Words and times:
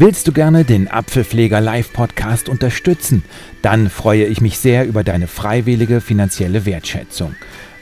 Willst 0.00 0.28
du 0.28 0.32
gerne 0.32 0.64
den 0.64 0.86
Apfelpfleger 0.86 1.60
Live 1.60 1.92
Podcast 1.92 2.48
unterstützen? 2.48 3.24
Dann 3.62 3.90
freue 3.90 4.26
ich 4.26 4.40
mich 4.40 4.60
sehr 4.60 4.86
über 4.86 5.02
deine 5.02 5.26
freiwillige 5.26 6.00
finanzielle 6.00 6.64
Wertschätzung. 6.64 7.34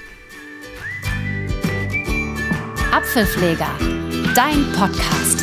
Apfelpfleger, 2.91 3.69
dein 4.33 4.71
Podcast. 4.71 5.42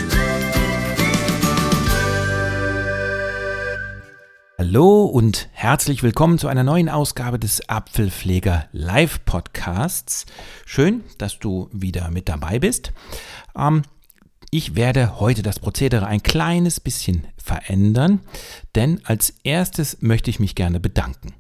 Hallo 4.73 5.02
und 5.02 5.48
herzlich 5.51 6.05
willkommen 6.05 6.38
zu 6.38 6.47
einer 6.47 6.62
neuen 6.62 6.88
Ausgabe 6.88 7.41
des 7.41 7.69
Apfelpfleger 7.69 8.69
Live 8.70 9.24
Podcasts. 9.24 10.27
Schön, 10.65 11.02
dass 11.19 11.41
du 11.41 11.69
wieder 11.73 12.09
mit 12.12 12.28
dabei 12.28 12.61
bist. 12.61 12.92
Ähm, 13.59 13.83
ich 14.52 14.77
werde 14.77 15.19
heute 15.19 15.42
das 15.42 15.59
Prozedere 15.59 16.06
ein 16.06 16.23
kleines 16.23 16.78
bisschen 16.78 17.27
verändern, 17.37 18.20
denn 18.77 19.01
als 19.02 19.34
erstes 19.42 20.02
möchte 20.02 20.30
ich 20.30 20.38
mich 20.38 20.55
gerne 20.55 20.78
bedanken. 20.78 21.34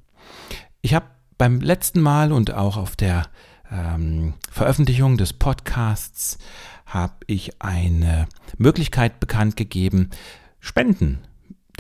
Ich 0.82 0.94
habe 0.94 1.06
beim 1.38 1.60
letzten 1.60 2.00
Mal 2.00 2.32
und 2.32 2.52
auch 2.52 2.76
auf 2.76 2.96
der 2.96 3.28
ähm, 3.70 4.34
Veröffentlichung 4.50 5.18
des 5.18 5.34
Podcasts 5.34 6.36
habe 6.84 7.14
ich 7.28 7.62
eine 7.62 8.26
Möglichkeit 8.58 9.20
bekannt 9.20 9.56
gegeben, 9.56 10.10
Spenden 10.58 11.20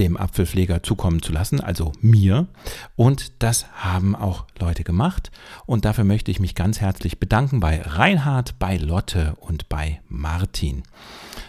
dem 0.00 0.16
Apfelpfleger 0.16 0.82
zukommen 0.82 1.22
zu 1.22 1.32
lassen, 1.32 1.60
also 1.60 1.92
mir. 2.00 2.48
Und 2.96 3.42
das 3.42 3.66
haben 3.74 4.16
auch 4.16 4.46
Leute 4.58 4.82
gemacht. 4.82 5.30
Und 5.66 5.84
dafür 5.84 6.04
möchte 6.04 6.30
ich 6.30 6.40
mich 6.40 6.54
ganz 6.54 6.80
herzlich 6.80 7.20
bedanken 7.20 7.60
bei 7.60 7.82
Reinhard, 7.82 8.58
bei 8.58 8.76
Lotte 8.76 9.36
und 9.38 9.68
bei 9.68 10.00
Martin. 10.08 10.82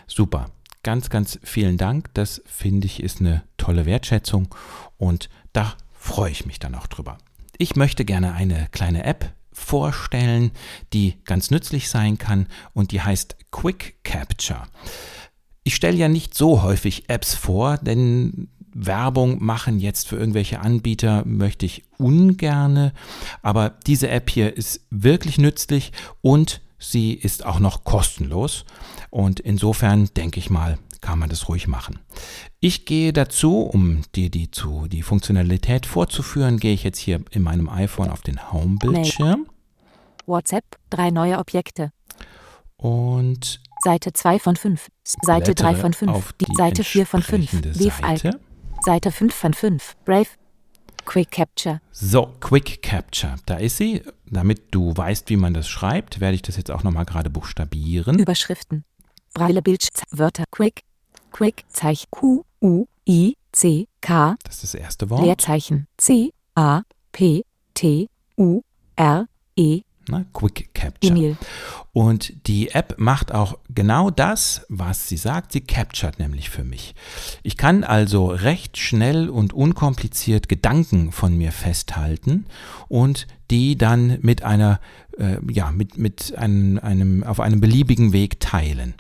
Super. 0.06 0.52
Ganz, 0.84 1.10
ganz 1.10 1.40
vielen 1.44 1.78
Dank. 1.78 2.14
Das 2.16 2.42
finde 2.46 2.88
ich 2.88 3.02
ist 3.04 3.20
eine 3.20 3.44
tolle 3.58 3.86
Wertschätzung 3.86 4.54
und 4.98 5.30
da 5.54 5.76
freue 5.94 6.32
ich 6.32 6.48
mich 6.48 6.60
dann 6.60 6.74
auch 6.74 6.88
drüber. 6.88 7.20
Ich 7.58 7.76
möchte 7.76 8.04
gerne 8.04 8.34
eine 8.34 8.68
kleine 8.72 9.04
App 9.04 9.32
vorstellen, 9.52 10.52
die 10.94 11.18
ganz 11.26 11.52
nützlich 11.52 11.90
sein 11.90 12.18
kann 12.18 12.48
und 12.74 12.92
die 12.92 13.02
heißt 13.02 13.38
Quick 13.52 14.04
Capture. 14.04 14.64
Ich 15.64 15.76
stelle 15.76 15.98
ja 15.98 16.08
nicht 16.08 16.34
so 16.34 16.64
häufig 16.64 17.10
Apps 17.10 17.36
vor, 17.36 17.78
denn 17.78 18.50
Werbung 18.74 19.44
machen 19.44 19.80
jetzt 19.80 20.08
für 20.08 20.18
irgendwelche 20.18 20.60
Anbieter 20.62 21.24
möchte 21.26 21.66
ich 21.66 21.84
ungerne, 21.98 22.94
aber 23.42 23.70
diese 23.86 24.10
App 24.10 24.30
hier 24.30 24.56
ist 24.56 24.82
wirklich 24.90 25.38
nützlich 25.38 25.92
und 26.22 26.62
sie 26.80 27.14
ist 27.14 27.46
auch 27.46 27.60
noch 27.60 27.84
kostenlos 27.84 28.66
und 29.10 29.40
insofern 29.40 30.10
denke 30.16 30.40
ich 30.40 30.50
mal, 30.50 30.80
kann 31.02 31.20
man 31.20 31.30
das 31.30 31.50
ruhig 31.50 31.68
machen. 31.68 32.00
Ich 32.60 32.86
gehe 32.86 33.12
dazu, 33.12 33.62
um 33.62 34.04
dir 34.16 34.30
die, 34.30 34.52
zu, 34.52 34.88
die 34.88 35.02
Funktionalität 35.02 35.86
vorzuführen, 35.86 36.58
gehe 36.58 36.74
ich 36.74 36.84
jetzt 36.84 37.00
hier 37.00 37.22
in 37.32 37.42
meinem 37.42 37.70
iPhone 37.70 38.10
auf 38.10 38.22
den 38.22 38.52
Home-Bildschirm. 38.52 39.48
WhatsApp, 40.28 40.64
drei 40.92 41.10
neue 41.10 41.40
Objekte. 41.40 41.92
Und 42.78 43.62
Seite 43.84 44.14
2 44.14 44.40
von 44.40 44.56
5, 44.56 44.88
Seite 45.04 45.56
3 45.56 45.76
von 45.76 45.94
5, 45.94 46.34
die 46.34 46.54
Seite 46.56 46.84
4 46.84 47.06
von 47.06 47.22
5, 47.22 47.52
Leaf 47.76 48.00
Seite. 48.00 48.40
Seite 48.84 49.12
5 49.12 49.34
von 49.34 49.54
5, 49.54 49.96
Brave, 50.06 50.28
Quick 51.06 51.32
Capture. 51.32 51.82
So, 51.92 52.36
Quick 52.40 52.82
Capture, 52.82 53.36
da 53.46 53.56
ist 53.56 53.78
sie. 53.78 54.02
Damit 54.26 54.62
du 54.72 54.96
weißt, 54.96 55.30
wie 55.30 55.36
man 55.36 55.54
das 55.54 55.68
schreibt, 55.68 56.20
werde 56.20 56.36
ich 56.36 56.42
das 56.42 56.58
jetzt 56.58 56.72
auch 56.72 56.84
nochmal 56.84 57.06
gerade 57.06 57.30
buchstabieren. 57.30 58.20
Überschriften. 58.20 58.86
Braille 59.34 59.62
Bildsch 59.62 59.88
Wörter 60.12 60.44
Quick, 60.52 60.82
Quick 61.32 61.64
Zeichen 61.70 62.08
Q, 62.12 62.44
U, 62.62 62.86
I, 63.08 63.36
C, 63.52 63.88
K. 64.02 64.36
Das 64.44 64.56
ist 64.56 64.74
das 64.74 64.76
erste 64.76 65.10
Wort. 65.10 65.24
Leerzeichen 65.24 65.88
C, 65.98 66.32
A, 66.56 66.82
P, 67.12 67.44
T, 67.74 68.08
U, 68.38 68.62
R, 68.96 69.28
E, 69.56 69.82
Ne? 70.08 70.26
Quick 70.34 70.74
Capture. 70.74 71.12
Emil. 71.12 71.38
Und 71.94 72.48
die 72.48 72.70
App 72.70 72.96
macht 72.98 73.34
auch 73.34 73.60
genau 73.70 74.10
das, 74.10 74.66
was 74.70 75.08
sie 75.08 75.18
sagt. 75.18 75.52
Sie 75.52 75.62
captured 75.62 76.20
nämlich 76.20 76.50
für 76.50 76.64
mich. 76.64 76.96
Ich 77.44 77.58
kann 77.58 77.84
also 77.84 78.28
recht 78.28 78.78
schnell 78.78 79.30
und 79.30 79.54
unkompliziert 79.54 80.50
Gedanken 80.50 81.12
von 81.12 81.38
mir 81.38 81.52
festhalten 81.52 82.46
und 82.88 83.28
die 83.50 83.78
dann 83.78 84.20
mit 84.22 84.44
einer, 84.44 84.80
äh, 85.18 85.38
ja, 85.52 85.72
mit, 85.72 85.98
mit 85.98 86.36
einem, 86.38 86.80
einem, 86.80 87.24
auf 87.24 87.40
einem 87.40 87.60
beliebigen 87.60 88.14
Weg 88.14 88.40
teilen. 88.40 88.96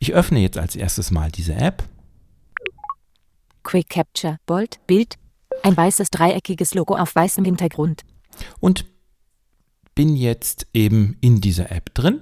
Ich 0.00 0.12
öffne 0.12 0.40
jetzt 0.40 0.58
als 0.58 0.76
erstes 0.76 1.10
mal 1.10 1.30
diese 1.30 1.54
App. 1.54 1.84
Quick 3.62 3.88
Capture, 3.88 4.38
Bold, 4.46 4.80
Bild, 4.88 5.16
ein 5.62 5.76
weißes 5.76 6.10
dreieckiges 6.10 6.74
Logo 6.74 6.96
auf 6.96 7.14
weißem 7.14 7.44
Hintergrund. 7.44 8.02
und 8.60 8.86
bin 9.94 10.16
jetzt 10.16 10.66
eben 10.72 11.16
in 11.20 11.40
dieser 11.40 11.70
App 11.70 11.94
drin. 11.94 12.20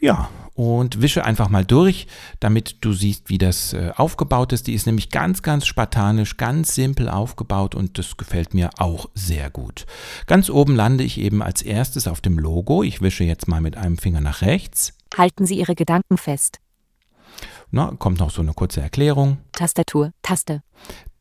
Ja, 0.00 0.28
und 0.54 1.02
wische 1.02 1.24
einfach 1.24 1.48
mal 1.48 1.64
durch, 1.64 2.06
damit 2.40 2.84
du 2.84 2.92
siehst, 2.92 3.28
wie 3.28 3.38
das 3.38 3.72
äh, 3.72 3.92
aufgebaut 3.96 4.52
ist. 4.52 4.66
Die 4.66 4.74
ist 4.74 4.86
nämlich 4.86 5.10
ganz, 5.10 5.42
ganz 5.42 5.66
spartanisch, 5.66 6.36
ganz 6.36 6.74
simpel 6.74 7.08
aufgebaut 7.08 7.74
und 7.74 7.98
das 7.98 8.16
gefällt 8.16 8.54
mir 8.54 8.70
auch 8.78 9.08
sehr 9.14 9.50
gut. 9.50 9.86
Ganz 10.26 10.50
oben 10.50 10.76
lande 10.76 11.04
ich 11.04 11.18
eben 11.18 11.42
als 11.42 11.62
erstes 11.62 12.06
auf 12.06 12.20
dem 12.20 12.38
Logo. 12.38 12.82
Ich 12.82 13.00
wische 13.00 13.24
jetzt 13.24 13.48
mal 13.48 13.60
mit 13.60 13.76
einem 13.76 13.98
Finger 13.98 14.20
nach 14.20 14.42
rechts. 14.42 14.92
Halten 15.16 15.46
Sie 15.46 15.58
Ihre 15.58 15.74
Gedanken 15.74 16.18
fest. 16.18 16.60
Na, 17.70 17.92
kommt 17.98 18.20
noch 18.20 18.30
so 18.30 18.40
eine 18.40 18.52
kurze 18.52 18.80
Erklärung. 18.80 19.38
Tastatur, 19.52 20.12
Taste. 20.22 20.62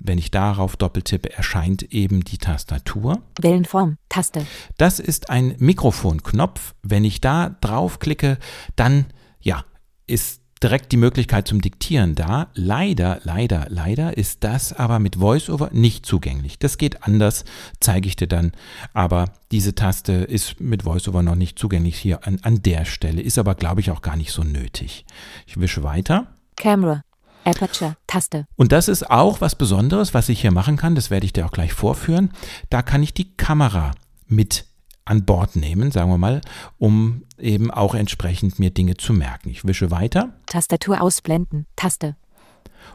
Wenn 0.06 0.18
ich 0.18 0.32
darauf 0.32 0.76
doppeltippe, 0.76 1.32
erscheint 1.34 1.82
eben 1.84 2.26
die 2.26 2.38
Tastatur. 2.38 3.22
Wellenform, 3.42 3.98
Taste. 4.10 4.46
Das 4.78 5.00
ist 5.00 5.30
ein 5.30 5.56
Mikrofonknopf. 5.60 6.76
Wenn 6.82 7.06
ich 7.06 7.22
da 7.22 7.56
draufklicke, 7.62 8.38
dann 8.76 9.06
ja, 9.40 9.64
ist 10.06 10.42
direkt 10.62 10.92
die 10.92 10.98
Möglichkeit 10.98 11.48
zum 11.48 11.62
Diktieren 11.62 12.16
da. 12.16 12.48
Leider, 12.54 13.20
leider, 13.24 13.68
leider 13.70 14.18
ist 14.18 14.44
das 14.44 14.74
aber 14.74 15.00
mit 15.00 15.20
VoiceOver 15.20 15.70
nicht 15.72 16.06
zugänglich. 16.06 16.60
Das 16.60 16.78
geht 16.78 17.04
anders, 17.04 17.46
zeige 17.80 18.08
ich 18.08 18.16
dir 18.16 18.28
dann. 18.28 18.52
Aber 18.94 19.26
diese 19.52 19.76
Taste 19.76 20.14
ist 20.14 20.60
mit 20.60 20.86
VoiceOver 20.86 21.24
noch 21.24 21.36
nicht 21.36 21.60
zugänglich 21.60 21.98
hier 21.98 22.28
an, 22.28 22.40
an 22.44 22.62
der 22.62 22.86
Stelle, 22.86 23.22
ist 23.22 23.38
aber, 23.38 23.56
glaube 23.56 23.82
ich, 23.82 23.92
auch 23.92 24.02
gar 24.02 24.16
nicht 24.18 24.32
so 24.32 24.44
nötig. 24.44 25.06
Ich 25.48 25.60
wische 25.60 25.84
weiter. 25.84 26.28
Camera, 26.56 27.02
Aperture, 27.46 27.96
Taste. 28.08 28.46
Und 28.56 28.72
das 28.72 28.88
ist 28.88 29.10
auch 29.10 29.42
was 29.42 29.56
Besonderes, 29.56 30.14
was 30.14 30.30
ich 30.30 30.42
hier 30.42 30.52
machen 30.52 30.78
kann. 30.78 30.96
Das 30.96 31.10
werde 31.10 31.26
ich 31.26 31.34
dir 31.34 31.46
auch 31.46 31.52
gleich 31.52 31.74
vorführen. 31.74 32.32
Da 32.70 32.82
kann 32.82 33.04
ich 33.04 33.14
die 33.14 33.36
Kamera 33.36 33.92
mit 34.28 34.66
an 35.06 35.26
Bord 35.26 35.56
nehmen, 35.56 35.92
sagen 35.92 36.10
wir 36.10 36.18
mal, 36.18 36.42
um 36.78 37.24
eben 37.38 37.72
auch 37.72 37.94
entsprechend 37.94 38.60
mir 38.60 38.70
Dinge 38.70 38.96
zu 38.96 39.14
merken. 39.14 39.50
Ich 39.50 39.66
wische 39.66 39.92
weiter 39.92 40.34
Tastatur 40.46 41.02
ausblenden, 41.02 41.66
Taste. 41.76 42.16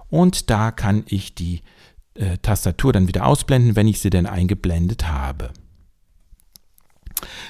und 0.09 0.49
da 0.51 0.71
kann 0.71 1.05
ich 1.07 1.35
die 1.35 1.61
äh, 2.15 2.39
Tastatur 2.39 2.93
dann 2.93 3.09
wieder 3.09 3.27
ausblenden, 3.27 3.77
wenn 3.77 3.89
ich 3.89 4.01
sie 4.01 4.11
denn 4.11 4.27
eingeblendet 4.27 5.07
habe. 5.09 5.51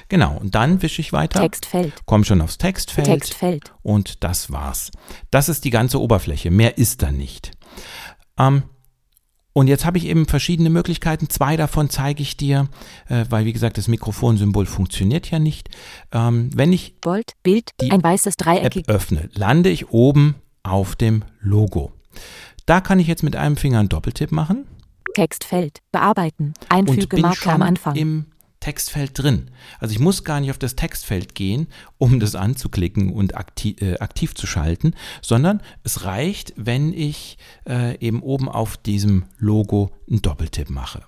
Genau, 0.09 0.35
und 0.37 0.55
dann 0.55 0.81
wische 0.81 1.01
ich 1.01 1.13
weiter. 1.13 1.39
Textfeld, 1.39 1.93
Komm 2.05 2.23
schon 2.23 2.41
aufs 2.41 2.57
Textfeld. 2.57 3.05
Textfeld. 3.07 3.73
Und 3.83 4.23
das 4.23 4.51
war's. 4.51 4.91
Das 5.31 5.49
ist 5.49 5.63
die 5.65 5.69
ganze 5.69 6.01
Oberfläche. 6.01 6.49
Mehr 6.51 6.77
ist 6.77 7.03
da 7.03 7.11
nicht. 7.11 7.51
Ähm, 8.37 8.63
und 9.53 9.67
jetzt 9.67 9.85
habe 9.85 9.97
ich 9.97 10.05
eben 10.05 10.25
verschiedene 10.25 10.69
Möglichkeiten. 10.69 11.29
Zwei 11.29 11.57
davon 11.57 11.89
zeige 11.89 12.21
ich 12.23 12.37
dir, 12.37 12.69
äh, 13.07 13.25
weil 13.29 13.45
wie 13.45 13.53
gesagt, 13.53 13.77
das 13.77 13.87
Mikrofonsymbol 13.87 14.65
funktioniert 14.65 15.29
ja 15.31 15.37
nicht. 15.37 15.69
Ähm, 16.11 16.49
wenn 16.55 16.73
ich 16.73 16.99
Bold, 17.01 17.33
Bild, 17.43 17.71
Die 17.81 17.91
ein 17.91 18.01
weißes 18.03 18.35
App 18.35 18.45
Dreieckig. 18.45 18.89
öffne, 18.89 19.29
lande 19.33 19.69
ich 19.69 19.89
oben 19.89 20.35
auf 20.63 20.95
dem 20.95 21.23
Logo. 21.39 21.91
Da 22.65 22.81
kann 22.81 22.99
ich 22.99 23.07
jetzt 23.07 23.23
mit 23.23 23.35
einem 23.35 23.57
Finger 23.57 23.79
einen 23.79 23.89
Doppeltipp 23.89 24.31
machen 24.31 24.65
Textfeld, 25.15 25.79
bearbeiten, 25.91 26.53
und 26.61 26.71
einfüge 26.71 27.07
bin 27.07 27.21
Marke 27.21 27.51
am 27.51 27.61
Anfang. 27.63 27.95
im 27.95 28.25
Textfeld 28.59 29.11
drin. 29.17 29.51
Also 29.79 29.93
ich 29.93 29.99
muss 29.99 30.23
gar 30.23 30.39
nicht 30.39 30.51
auf 30.51 30.57
das 30.57 30.75
Textfeld 30.75 31.35
gehen, 31.35 31.67
um 31.97 32.19
das 32.19 32.35
anzuklicken 32.35 33.11
und 33.13 33.35
aktiv, 33.35 33.81
äh, 33.81 33.97
aktiv 33.99 34.35
zu 34.35 34.47
schalten, 34.47 34.93
sondern 35.21 35.61
es 35.83 36.03
reicht, 36.03 36.53
wenn 36.55 36.93
ich 36.93 37.37
äh, 37.67 37.97
eben 37.99 38.21
oben 38.21 38.49
auf 38.49 38.77
diesem 38.77 39.25
Logo 39.37 39.91
einen 40.09 40.21
Doppeltipp 40.21 40.69
mache. 40.69 41.03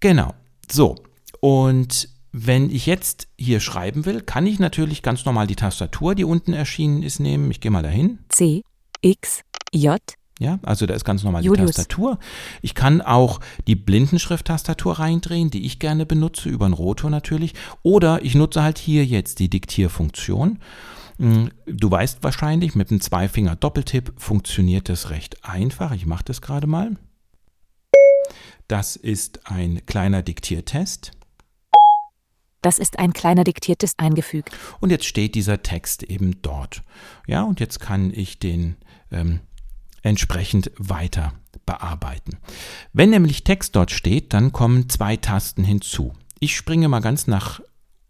Genau. 0.00 0.34
So. 0.70 0.96
Und 1.40 2.08
wenn 2.32 2.70
ich 2.70 2.86
jetzt 2.86 3.28
hier 3.38 3.60
schreiben 3.60 4.04
will, 4.04 4.20
kann 4.20 4.46
ich 4.46 4.58
natürlich 4.58 5.02
ganz 5.02 5.24
normal 5.24 5.46
die 5.46 5.56
Tastatur, 5.56 6.14
die 6.14 6.24
unten 6.24 6.52
erschienen 6.52 7.02
ist, 7.02 7.20
nehmen. 7.20 7.50
Ich 7.50 7.60
gehe 7.60 7.70
mal 7.70 7.82
dahin. 7.82 8.18
C, 8.28 8.62
X, 9.00 9.42
J, 9.72 9.98
Ja, 10.38 10.58
also 10.62 10.86
da 10.86 10.94
ist 10.94 11.04
ganz 11.04 11.24
normal 11.24 11.44
Julius. 11.44 11.72
die 11.72 11.76
Tastatur. 11.76 12.18
Ich 12.62 12.74
kann 12.74 13.00
auch 13.00 13.40
die 13.66 13.74
Blindenschrift-Tastatur 13.74 14.98
reindrehen, 15.00 15.50
die 15.50 15.66
ich 15.66 15.80
gerne 15.80 16.06
benutze, 16.06 16.48
über 16.48 16.66
den 16.68 16.74
Rotor 16.74 17.10
natürlich. 17.10 17.54
Oder 17.82 18.24
ich 18.24 18.34
nutze 18.36 18.62
halt 18.62 18.78
hier 18.78 19.04
jetzt 19.04 19.40
die 19.40 19.50
Diktierfunktion. 19.50 20.60
Mm, 21.18 21.46
Du 21.66 21.90
weißt 21.90 22.22
wahrscheinlich, 22.22 22.76
mit 22.76 22.90
einem 22.90 23.00
Zweifinger-Doppeltipp 23.00 24.12
funktioniert 24.16 24.88
das 24.88 25.10
recht 25.10 25.44
einfach. 25.44 25.90
Ich 25.92 26.06
mache 26.06 26.24
das 26.24 26.40
gerade 26.40 26.68
mal. 26.68 26.96
Das 28.68 28.96
ist 28.96 29.46
ein 29.50 29.84
kleiner 29.86 30.22
Diktiertest. 30.22 31.12
das 32.60 32.78
ist 32.78 32.98
ein 32.98 33.12
kleiner 33.12 33.44
diktiertes 33.44 33.94
eingefügt. 33.98 34.50
Und 34.80 34.90
jetzt 34.90 35.06
steht 35.06 35.34
dieser 35.36 35.62
Text 35.62 36.02
eben 36.02 36.42
dort. 36.42 36.82
Ja, 37.26 37.42
und 37.44 37.60
jetzt 37.60 37.80
kann 37.80 38.12
ich 38.12 38.38
den 38.40 38.76
ähm, 39.10 39.40
entsprechend 40.02 40.70
weiter 40.78 41.32
bearbeiten. 41.66 42.38
Wenn 42.92 43.10
nämlich 43.10 43.44
Text 43.44 43.76
dort 43.76 43.90
steht, 43.90 44.32
dann 44.32 44.52
kommen 44.52 44.88
zwei 44.88 45.16
Tasten 45.16 45.64
hinzu. 45.64 46.14
Ich 46.40 46.56
springe 46.56 46.88
mal 46.88 47.00
ganz 47.00 47.26
nach 47.26 47.60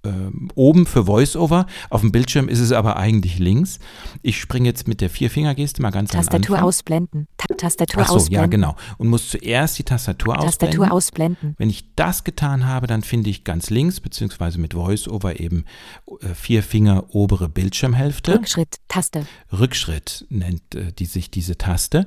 ähm, 0.05 0.51
oben 0.55 0.87
für 0.87 1.07
VoiceOver. 1.07 1.67
Auf 1.91 2.03
dem 2.03 2.13
Bildschirm 2.13 2.49
ist 2.49 2.61
es 2.61 2.73
aber 2.73 2.97
eigentlich 2.97 3.39
links. 3.39 3.79
Ich 4.23 4.41
springe 4.41 4.69
jetzt 4.69 4.87
mit 4.87 5.01
der 5.01 5.11
Vierfingergeste 5.11 5.83
mal 5.83 5.91
ganz 5.91 6.11
Tastatur 6.11 6.63
ausblenden. 6.63 7.27
Ta 7.37 7.55
Tastatur 7.55 8.03
Ach 8.03 8.09
so, 8.09 8.15
ausblenden. 8.17 8.41
ja 8.41 8.47
genau. 8.47 8.77
Und 8.99 9.09
muss 9.09 9.29
zuerst 9.29 9.79
die 9.79 9.85
Tastatur 9.85 10.39
ausblenden. 10.39 10.59
Tastatur 10.59 10.93
ausblenden. 10.93 11.55
Wenn 11.59 11.71
ich 11.71 11.95
das 11.97 12.25
getan 12.25 12.67
habe, 12.67 12.87
dann 12.87 13.03
finde 13.03 13.31
ich 13.31 13.45
ganz 13.45 13.71
links, 13.71 14.01
beziehungsweise 14.01 14.61
mit 14.61 14.75
VoiceOver 14.75 15.41
eben 15.41 15.65
äh, 16.21 16.35
vier 16.35 16.63
Finger 16.63 17.05
obere 17.15 17.49
Bildschirmhälfte. 17.49 18.35
Rückschritt, 18.35 18.77
Taste. 18.89 19.27
Rückschritt 19.53 20.27
nennt 20.31 20.75
äh, 20.75 20.93
die 20.93 21.07
sich 21.07 21.31
diese 21.31 21.59
Taste. 21.59 22.07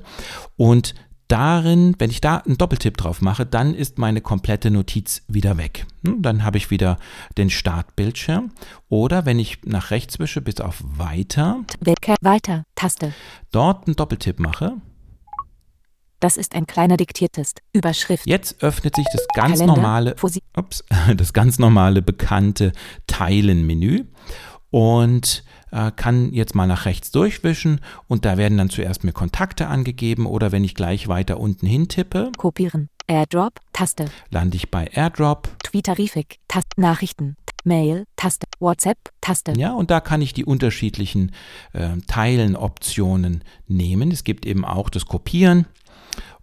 Und 0.56 0.96
darin, 1.32 1.96
wenn 2.00 2.10
ich 2.10 2.20
da 2.22 2.38
einen 2.38 2.58
Doppeltipp 2.58 2.98
drauf 2.98 3.22
mache, 3.22 3.46
dann 3.46 3.74
ist 3.74 3.98
meine 3.98 4.22
komplette 4.22 4.70
Notiz 4.72 5.24
wieder 5.28 5.58
weg. 5.58 5.86
Hm, 6.06 6.22
Dann 6.22 6.44
habe 6.44 6.58
ich 6.58 6.70
wieder 6.72 6.98
den 7.38 7.50
Startbildschirm. 7.50 8.52
Oder 8.90 9.26
wenn 9.26 9.40
ich 9.40 9.60
nach 9.64 9.92
rechts 9.92 10.20
wische 10.20 10.42
bis 10.42 10.60
auf 10.60 10.82
Weiter, 10.84 11.62
weiter, 12.22 12.66
Taste. 12.76 13.14
dort 13.52 13.88
einen 13.88 13.96
Doppeltipp 13.96 14.40
mache, 14.40 14.74
Das 16.20 16.38
ist 16.38 16.54
ein 16.54 16.68
kleiner 16.68 16.98
diktiertest. 16.98 17.62
Überschrift. 17.74 18.28
jetzt 18.28 18.62
öffnet 18.62 18.96
sich 18.96 19.08
das 19.12 19.26
ganz 19.34 19.60
Kalender, 19.60 19.76
normale 19.76 20.16
ups, 20.56 20.84
das 21.16 21.34
ganz 21.34 21.58
normale 21.60 22.02
bekannte 22.02 22.74
Teilen-Menü 23.08 24.06
und 24.70 25.44
äh, 25.72 25.92
kann 25.96 26.34
jetzt 26.34 26.56
mal 26.56 26.68
nach 26.68 26.86
rechts 26.86 27.12
durchwischen 27.12 27.82
und 28.08 28.26
da 28.26 28.38
werden 28.38 28.58
dann 28.58 28.70
zuerst 28.70 29.04
mir 29.04 29.14
Kontakte 29.14 29.68
angegeben 29.68 30.26
oder 30.26 30.52
wenn 30.52 30.64
ich 30.64 30.76
gleich 30.76 31.08
weiter 31.08 31.40
unten 31.40 31.66
hin 31.66 31.88
tippe, 31.88 32.32
kopieren. 32.38 32.90
Airdrop, 33.08 33.60
Taste. 33.74 34.06
lande 34.30 34.56
ich 34.56 34.72
bei 34.72 34.86
AirDrop. 34.86 35.50
Tweetarifik, 35.64 36.40
Taste. 36.48 36.70
Nachrichten. 36.78 37.36
Mail, 37.64 38.06
Taste. 38.16 38.48
WhatsApp, 38.60 38.98
Taste. 39.20 39.54
Ja, 39.58 39.74
und 39.74 39.92
da 39.92 40.00
kann 40.00 40.22
ich 40.22 40.34
die 40.34 40.46
unterschiedlichen 40.46 41.32
äh, 41.74 41.98
Teilen-Optionen 42.08 43.44
nehmen. 43.68 44.12
Es 44.12 44.24
gibt 44.24 44.46
eben 44.46 44.66
auch 44.66 44.90
das 44.90 45.06
Kopieren 45.06 45.68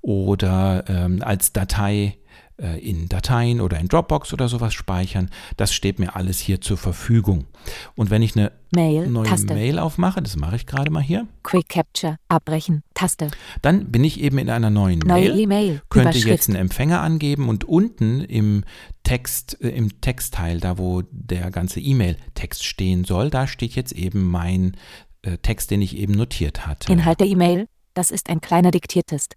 oder 0.00 0.84
ähm, 0.88 1.22
als 1.22 1.52
Datei 1.52 2.18
in 2.58 3.08
Dateien 3.08 3.60
oder 3.60 3.78
in 3.78 3.86
Dropbox 3.86 4.32
oder 4.32 4.48
sowas 4.48 4.74
speichern. 4.74 5.30
Das 5.56 5.72
steht 5.72 5.98
mir 5.98 6.16
alles 6.16 6.40
hier 6.40 6.60
zur 6.60 6.76
Verfügung. 6.76 7.46
Und 7.94 8.10
wenn 8.10 8.20
ich 8.20 8.36
eine 8.36 8.52
Mail, 8.74 9.06
neue 9.08 9.28
Taste. 9.28 9.54
Mail 9.54 9.78
aufmache, 9.78 10.20
das 10.20 10.36
mache 10.36 10.56
ich 10.56 10.66
gerade 10.66 10.90
mal 10.90 11.02
hier, 11.02 11.26
Quick 11.42 11.68
Capture, 11.68 12.16
abbrechen, 12.28 12.82
Taste. 12.94 13.30
dann 13.62 13.92
bin 13.92 14.04
ich 14.04 14.20
eben 14.20 14.38
in 14.38 14.50
einer 14.50 14.70
neuen 14.70 14.98
Neue 14.98 15.30
Mail. 15.30 15.38
E-Mail, 15.38 15.82
Könnte 15.88 16.18
jetzt 16.18 16.48
einen 16.48 16.56
Empfänger 16.56 17.00
angeben 17.00 17.48
und 17.48 17.64
unten 17.64 18.20
im 18.20 18.64
Text, 19.04 19.60
äh, 19.62 19.70
im 19.70 20.00
Textteil, 20.00 20.60
da 20.60 20.78
wo 20.78 21.02
der 21.10 21.50
ganze 21.50 21.80
E-Mail-Text 21.80 22.64
stehen 22.64 23.04
soll, 23.04 23.30
da 23.30 23.46
steht 23.46 23.74
jetzt 23.74 23.92
eben 23.92 24.28
mein 24.28 24.76
äh, 25.22 25.38
Text, 25.38 25.70
den 25.70 25.80
ich 25.80 25.96
eben 25.96 26.12
notiert 26.14 26.66
hatte. 26.66 26.92
Inhalt 26.92 27.20
der 27.20 27.28
E-Mail. 27.28 27.68
Das 27.94 28.10
ist 28.10 28.28
ein 28.28 28.40
kleiner 28.40 28.70
diktiertest. 28.70 29.34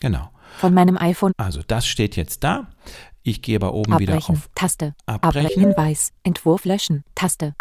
Genau. 0.00 0.30
Von 0.58 0.74
meinem 0.74 0.96
iPhone. 0.98 1.32
Also 1.36 1.62
das 1.66 1.86
steht 1.86 2.16
jetzt 2.16 2.44
da. 2.44 2.68
Ich 3.22 3.42
gehe 3.42 3.56
aber 3.56 3.74
oben 3.74 3.98
wieder 3.98 4.14
Abbrechen, 4.14 4.36
auf 4.36 4.48
Taste. 4.54 4.94
Abbrechen, 5.06 5.60
Hinweis. 5.62 6.12
Entwurf 6.24 6.64
löschen, 6.64 7.04
Taste. 7.14 7.54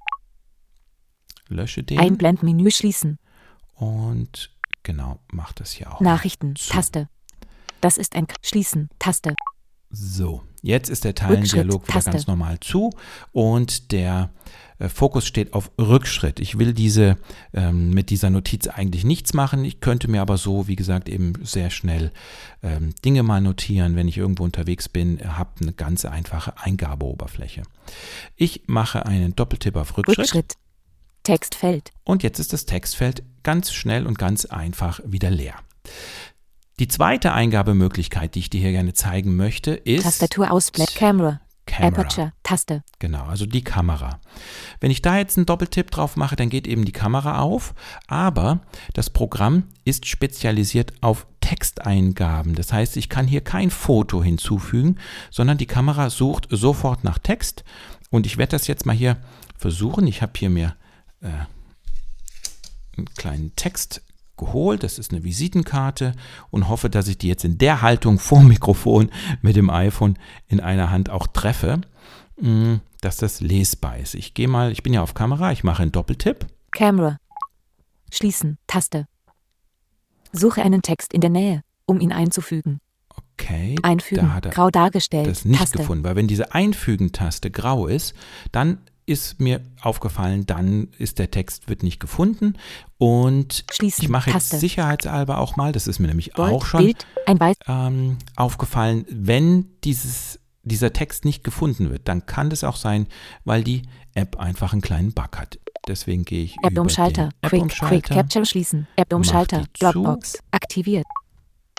lösche 1.48 1.84
den 1.84 2.00
Einblendmenü 2.00 2.72
schließen. 2.72 3.20
und 3.76 4.52
genau, 4.84 5.20
mache 5.32 5.54
das 5.56 5.72
hier 5.72 5.94
auch. 5.94 6.00
Nachrichten, 6.00 6.56
zu. 6.56 6.72
Taste. 6.72 7.10
Das 7.82 7.98
ist 7.98 8.16
ein 8.16 8.28
K 8.28 8.36
Schließen, 8.44 8.90
Taste. 9.00 9.36
So, 9.90 10.44
jetzt 10.62 10.90
ist 10.90 11.04
der 11.04 11.16
Teilendialog 11.16 11.88
wieder 11.88 12.02
ganz 12.02 12.28
normal 12.28 12.60
zu 12.60 12.92
und 13.32 13.92
der 13.92 14.32
äh, 14.82 14.90
Fokus 14.90 15.28
steht 15.28 15.54
auf 15.54 15.72
Rückschritt. 15.80 16.40
Ich 16.40 16.58
will 16.58 16.74
diese 16.74 17.18
ähm, 17.54 17.92
mit 17.92 18.10
dieser 18.10 18.30
Notiz 18.30 18.68
eigentlich 18.68 19.04
nichts 19.04 19.34
machen. 19.34 19.64
Ich 19.64 19.80
könnte 19.80 20.10
mir 20.10 20.22
aber 20.22 20.38
so, 20.38 20.68
wie 20.68 20.76
gesagt, 20.76 21.08
eben 21.08 21.34
sehr 21.44 21.70
schnell 21.70 22.12
ähm, 22.64 22.94
Dinge 23.06 23.24
mal 23.24 23.42
notieren, 23.42 23.96
wenn 23.96 24.08
ich 24.08 24.18
irgendwo 24.18 24.44
unterwegs 24.44 24.90
bin, 24.90 25.20
habe 25.38 25.52
eine 25.62 25.74
ganz 25.74 26.06
einfache 26.06 26.58
Eingabeoberfläche. 26.58 27.64
Ich 28.36 28.64
mache 28.68 29.06
einen 29.06 29.36
Doppeltipp 29.36 29.76
auf 29.76 29.98
Rückschritt. 29.98 30.18
Rückschritt. 30.18 30.56
Textfeld. 31.24 31.92
Und 32.04 32.24
jetzt 32.24 32.40
ist 32.40 32.52
das 32.52 32.66
Textfeld 32.66 33.24
ganz 33.44 33.72
schnell 33.72 34.08
und 34.08 34.18
ganz 34.18 34.46
einfach 34.46 35.00
wieder 35.06 35.30
leer. 35.30 35.56
Die 36.82 36.88
zweite 36.88 37.32
Eingabemöglichkeit, 37.32 38.34
die 38.34 38.40
ich 38.40 38.50
dir 38.50 38.60
hier 38.60 38.72
gerne 38.72 38.94
zeigen 38.94 39.36
möchte, 39.36 39.70
ist 39.70 40.02
Tastatur 40.02 40.50
ausblenden. 40.50 40.96
Camera. 40.96 41.40
Camera. 41.68 42.02
Aperture. 42.02 42.34
Taste. 42.42 42.84
Genau, 42.98 43.24
also 43.26 43.46
die 43.46 43.64
Kamera. 43.64 44.20
Wenn 44.80 44.90
ich 44.90 45.04
da 45.04 45.16
jetzt 45.16 45.38
einen 45.38 45.46
Doppeltipp 45.46 45.92
drauf 45.92 46.16
mache, 46.16 46.36
dann 46.36 46.50
geht 46.50 46.66
eben 46.66 46.84
die 46.84 46.92
Kamera 46.92 47.38
auf, 47.38 47.76
aber 48.08 48.62
das 48.96 49.12
Programm 49.12 49.66
ist 49.86 50.08
spezialisiert 50.08 50.94
auf 51.02 51.28
Texteingaben. 51.40 52.56
Das 52.56 52.74
heißt, 52.74 52.98
ich 52.98 53.10
kann 53.10 53.28
hier 53.28 53.42
kein 53.42 53.70
Foto 53.70 54.24
hinzufügen, 54.24 54.96
sondern 55.30 55.60
die 55.60 55.68
Kamera 55.68 56.10
sucht 56.10 56.48
sofort 56.50 57.04
nach 57.04 57.20
Text 57.20 57.64
und 58.10 58.26
ich 58.26 58.40
werde 58.40 58.54
das 58.54 58.66
jetzt 58.66 58.88
mal 58.88 58.96
hier 58.96 59.18
versuchen. 59.56 60.08
Ich 60.08 60.24
habe 60.24 60.34
hier 60.36 60.50
mir 60.50 60.76
äh, 61.22 61.28
einen 62.98 63.06
kleinen 63.14 63.56
Text 63.56 64.02
geholt. 64.42 64.84
Das 64.84 65.00
ist 65.00 65.12
eine 65.12 65.24
Visitenkarte 65.24 66.14
und 66.50 66.68
hoffe, 66.68 66.90
dass 66.90 67.08
ich 67.08 67.18
die 67.18 67.28
jetzt 67.28 67.46
in 67.46 67.58
der 67.58 67.82
Haltung 67.82 68.20
vor 68.20 68.42
Mikrofon 68.54 69.10
mit 69.42 69.56
dem 69.56 69.70
iPhone 69.70 70.18
in 70.48 70.60
einer 70.60 70.90
Hand 70.92 71.10
auch 71.10 71.28
treffe, 71.28 71.82
mh, 72.40 72.80
dass 73.02 73.18
das 73.18 73.40
lesbar 73.40 73.98
ist. 73.98 74.16
Ich 74.16 74.34
gehe 74.34 74.48
mal, 74.48 74.72
ich 74.72 74.84
bin 74.84 74.94
ja 74.94 75.02
auf 75.02 75.14
Kamera, 75.14 75.52
ich 75.52 75.64
mache 75.64 75.84
einen 75.84 75.92
Doppeltipp. 75.92 76.48
Camera. 76.72 77.18
Schließen. 78.12 78.58
Taste. 78.68 79.06
Suche 80.34 80.62
einen 80.64 80.82
Text 80.82 81.14
in 81.14 81.22
der 81.22 81.30
Nähe, 81.30 81.62
um 81.86 82.00
ihn 82.00 82.12
einzufügen. 82.12 82.80
Okay, 83.10 83.76
Einfügen. 83.84 84.32
da 84.42 84.50
Grau 84.50 84.70
dargestellt. 84.70 85.28
das 85.28 85.46
nicht 85.46 85.60
Taste. 85.60 85.78
gefunden, 85.80 86.04
weil 86.04 86.16
wenn 86.16 86.28
diese 86.28 86.54
Einfügen-Taste 86.54 87.50
grau 87.52 87.88
ist, 87.88 88.14
dann 88.52 88.80
ist 89.06 89.40
mir 89.40 89.62
aufgefallen, 89.82 90.46
dann 90.46 90.90
ist 90.98 91.20
der 91.20 91.32
Text 91.32 91.70
wird 91.70 91.84
nicht 91.84 92.00
gefunden 92.00 92.58
und 92.98 93.66
Schließen. 93.72 94.04
ich 94.04 94.10
mache 94.10 94.30
jetzt 94.30 94.50
Taste. 94.50 94.60
sicherheitshalber 94.60 95.40
auch 95.40 95.56
mal, 95.56 95.72
das 95.72 95.88
ist 95.88 96.00
mir 96.00 96.08
nämlich 96.08 96.34
Bold. 96.34 96.54
auch 96.54 96.66
schon 96.66 96.86
Bild. 96.86 97.06
Ähm, 97.68 98.18
aufgefallen, 98.36 99.06
wenn 99.10 99.70
dieses, 99.84 100.40
dieser 100.64 100.94
Text 100.94 101.26
nicht 101.26 101.44
gefunden 101.44 101.90
wird, 101.90 102.08
dann 102.08 102.26
kann 102.26 102.50
das 102.50 102.64
auch 102.64 102.76
sein, 102.76 103.08
weil 103.44 103.64
die 103.64 103.84
App 104.14 104.38
einfach 104.38 104.74
einen 104.74 104.82
kleinen 104.82 105.14
Bug 105.14 105.38
hat. 105.38 105.60
Deswegen 105.88 106.24
gehe 106.26 106.44
ich 106.44 106.56
App 106.64 106.72
über 106.72 106.82
Umschalter. 106.82 107.30
den 107.30 107.50
Quick, 107.50 107.54
App-Umschalter. 107.62 107.98
Quick 107.98 108.18
Capture 108.18 108.46
schließen. 108.46 108.88
App 108.96 109.14
Umschalter. 109.14 109.66
Dropbox. 109.80 110.38
Aktiviert. 110.52 111.06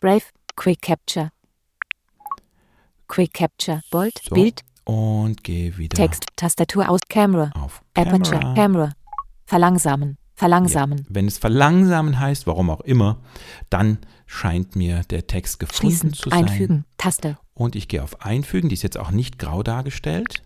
Brave. 0.01 0.25
Quick 0.57 0.83
Capture. 0.83 1.31
Quick 3.07 3.33
Capture. 3.33 3.81
Bold. 3.91 4.15
So, 4.23 4.35
Bild. 4.35 4.63
Und 4.85 5.45
gehe 5.45 5.79
wieder 5.79 5.97
Text. 5.97 6.27
Tastatur 6.37 6.89
aus. 6.89 7.01
Camera. 7.09 7.51
auf 7.55 7.83
Aperture. 7.95 8.41
Camera. 8.41 8.55
Camera. 8.55 8.93
Verlangsamen. 9.47 10.19
Verlangsamen. 10.35 10.99
Ja, 10.99 11.05
wenn 11.09 11.27
es 11.27 11.39
verlangsamen 11.39 12.19
heißt, 12.19 12.47
warum 12.47 12.71
auch 12.71 12.81
immer, 12.81 13.21
dann 13.71 13.99
scheint 14.27 14.75
mir 14.77 15.03
der 15.11 15.27
Text 15.27 15.61
gefunden 15.61 15.91
Schließen. 15.91 16.13
zu 16.15 16.31
sein. 16.31 16.47
Einfügen. 16.47 16.85
Taste. 16.97 17.39
Und 17.55 17.77
ich 17.77 17.87
gehe 17.87 18.03
auf 18.03 18.23
Einfügen, 18.23 18.69
die 18.69 18.75
ist 18.75 18.83
jetzt 18.83 18.99
auch 18.99 19.11
nicht 19.11 19.39
grau 19.39 19.63
dargestellt. 19.63 20.43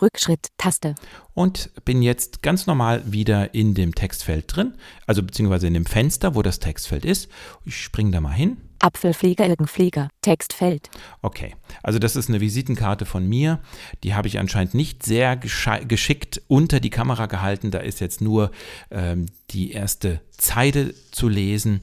Rückschritt. 0.00 0.48
Taste. 0.58 0.94
Und 1.32 1.70
bin 1.84 2.02
jetzt 2.02 2.42
ganz 2.42 2.66
normal 2.66 3.02
wieder 3.10 3.54
in 3.54 3.74
dem 3.74 3.94
Textfeld 3.94 4.54
drin, 4.54 4.74
also 5.06 5.22
beziehungsweise 5.22 5.66
in 5.66 5.74
dem 5.74 5.86
Fenster, 5.86 6.34
wo 6.34 6.42
das 6.42 6.58
Textfeld 6.58 7.04
ist. 7.04 7.30
Ich 7.64 7.82
springe 7.82 8.10
da 8.10 8.20
mal 8.20 8.32
hin. 8.34 8.58
Apfelpfleger 8.78 9.46
Ilgenpfleger, 9.46 10.08
Textfeld. 10.22 10.90
Okay, 11.22 11.54
also 11.82 11.98
das 11.98 12.16
ist 12.16 12.28
eine 12.28 12.40
Visitenkarte 12.40 13.06
von 13.06 13.26
mir. 13.26 13.60
Die 14.02 14.14
habe 14.14 14.28
ich 14.28 14.38
anscheinend 14.38 14.74
nicht 14.74 15.02
sehr 15.02 15.36
geschickt 15.36 16.42
unter 16.48 16.80
die 16.80 16.90
Kamera 16.90 17.26
gehalten. 17.26 17.70
Da 17.70 17.78
ist 17.78 18.00
jetzt 18.00 18.20
nur 18.20 18.50
ähm, 18.90 19.26
die 19.50 19.72
erste 19.72 20.20
Zeile 20.30 20.94
zu 21.12 21.28
lesen. 21.28 21.82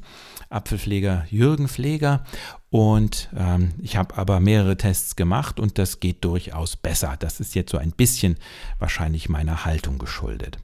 Apfelpfleger 0.49 1.25
Jürgen 1.29 1.67
Pfleger. 1.67 2.23
Und 2.69 3.29
ähm, 3.35 3.73
ich 3.81 3.97
habe 3.97 4.17
aber 4.17 4.39
mehrere 4.39 4.77
Tests 4.77 5.15
gemacht 5.15 5.59
und 5.59 5.77
das 5.77 5.99
geht 5.99 6.23
durchaus 6.23 6.75
besser. 6.75 7.15
Das 7.19 7.39
ist 7.39 7.55
jetzt 7.55 7.71
so 7.71 7.77
ein 7.77 7.91
bisschen 7.91 8.37
wahrscheinlich 8.79 9.29
meiner 9.29 9.65
Haltung 9.65 9.97
geschuldet. 9.99 10.57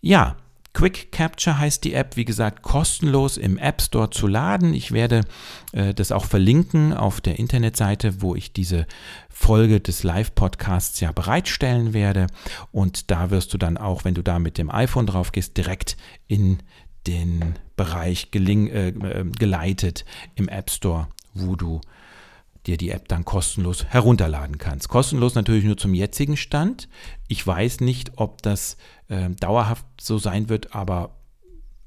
Ja, 0.00 0.36
Quick 0.76 1.10
Capture 1.10 1.58
heißt 1.58 1.84
die 1.84 1.94
App, 1.94 2.18
wie 2.18 2.26
gesagt, 2.26 2.60
kostenlos 2.60 3.38
im 3.38 3.56
App 3.56 3.80
Store 3.80 4.10
zu 4.10 4.26
laden. 4.26 4.74
Ich 4.74 4.92
werde 4.92 5.22
äh, 5.72 5.94
das 5.94 6.12
auch 6.12 6.26
verlinken 6.26 6.92
auf 6.92 7.22
der 7.22 7.38
Internetseite, 7.38 8.20
wo 8.20 8.34
ich 8.34 8.52
diese 8.52 8.86
Folge 9.30 9.80
des 9.80 10.02
Live-Podcasts 10.02 11.00
ja 11.00 11.12
bereitstellen 11.12 11.94
werde. 11.94 12.26
Und 12.72 13.10
da 13.10 13.30
wirst 13.30 13.54
du 13.54 13.58
dann 13.58 13.78
auch, 13.78 14.04
wenn 14.04 14.12
du 14.12 14.20
da 14.22 14.38
mit 14.38 14.58
dem 14.58 14.70
iPhone 14.70 15.06
drauf 15.06 15.32
gehst, 15.32 15.56
direkt 15.56 15.96
in 16.26 16.58
den 17.06 17.54
Bereich 17.76 18.30
geling, 18.30 18.66
äh, 18.66 18.88
äh 18.88 19.24
geleitet 19.24 20.04
im 20.34 20.46
App 20.46 20.70
Store, 20.70 21.08
wo 21.32 21.56
du 21.56 21.80
dir 22.66 22.76
die 22.76 22.90
App 22.90 23.08
dann 23.08 23.24
kostenlos 23.24 23.84
herunterladen 23.84 24.58
kannst. 24.58 24.88
Kostenlos 24.88 25.34
natürlich 25.34 25.64
nur 25.64 25.76
zum 25.76 25.94
jetzigen 25.94 26.36
Stand. 26.36 26.88
Ich 27.28 27.46
weiß 27.46 27.80
nicht, 27.80 28.12
ob 28.16 28.42
das 28.42 28.76
äh, 29.08 29.30
dauerhaft 29.30 29.86
so 30.00 30.18
sein 30.18 30.48
wird, 30.48 30.74
aber 30.74 31.16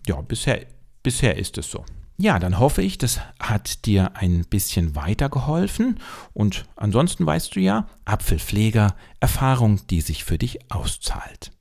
ja, 0.08 0.20
bisher, 0.22 0.66
bisher 1.04 1.38
ist 1.38 1.58
es 1.58 1.70
so. 1.70 1.86
Ja, 2.22 2.38
dann 2.38 2.60
hoffe 2.60 2.82
ich, 2.82 2.98
das 2.98 3.22
hat 3.40 3.86
dir 3.86 4.18
ein 4.18 4.44
bisschen 4.50 4.94
weitergeholfen. 4.96 6.00
Und 6.34 6.66
ansonsten 6.76 7.26
weißt 7.26 7.56
du 7.56 7.62
ja, 7.62 7.88
Apfelpfleger, 8.04 8.96
Erfahrung, 9.22 9.88
die 9.88 10.02
sich 10.02 10.26
für 10.26 10.38
dich 10.38 10.70
auszahlt. 10.70 11.52